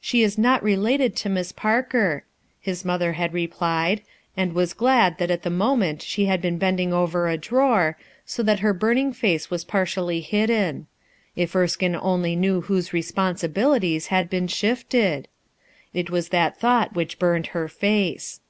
"She 0.00 0.22
is 0.22 0.38
not 0.38 0.62
related 0.62 1.14
to 1.16 1.28
Miss 1.28 1.52
Parker," 1.52 2.24
his 2.62 2.82
mother 2.82 3.12
had 3.12 3.34
replied, 3.34 4.00
and 4.34 4.54
was 4.54 4.72
glad 4.72 5.18
that 5.18 5.30
at 5.30 5.42
the 5.42 5.50
moment 5.50 6.00
she 6.00 6.24
had 6.24 6.40
been 6.40 6.56
bending 6.56 6.94
over 6.94 7.28
a 7.28 7.36
drawer, 7.36 7.98
so 8.24 8.42
that 8.42 8.60
her 8.60 8.72
burning 8.72 9.12
face 9.12 9.50
was 9.50 9.64
partially 9.66 10.22
hidden. 10.22 10.86
If 11.36 11.54
Erskine 11.54 11.94
only 11.94 12.34
knew 12.36 12.62
whose 12.62 12.94
responsibilities 12.94 14.06
had 14.06 14.30
been 14.30 14.46
shifted 14.48 15.28
I 15.28 15.28
It 15.98 16.08
was 16.08 16.30
that 16.30 16.58
thought 16.58 16.94
which 16.94 17.18
burned 17.18 17.48
her 17.48 17.68
face. 17.68 18.40